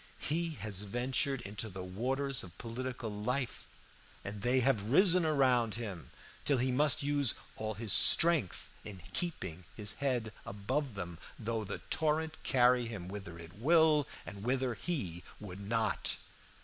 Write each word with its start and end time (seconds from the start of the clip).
He 0.17 0.53
has 0.61 0.79
ventured 0.81 1.41
into 1.41 1.69
the 1.69 1.83
waters 1.83 2.43
of 2.43 2.57
political 2.57 3.11
life, 3.13 3.67
and 4.25 4.41
they 4.41 4.61
have 4.61 4.89
risen 4.89 5.27
around 5.27 5.75
him 5.75 6.09
till 6.43 6.57
he 6.57 6.71
must 6.71 7.03
use 7.03 7.35
all 7.55 7.75
his 7.75 7.93
strength 7.93 8.67
in 8.83 9.03
keeping 9.13 9.63
his 9.77 9.91
head 9.93 10.33
above 10.43 10.95
them, 10.95 11.19
though 11.37 11.63
the 11.63 11.81
torrent 11.91 12.41
carry 12.41 12.87
him 12.87 13.09
whither 13.09 13.37
it 13.37 13.53
will 13.53 14.07
and 14.25 14.41
whither 14.43 14.73
he 14.73 15.21
would 15.39 15.59
not. 15.59 16.15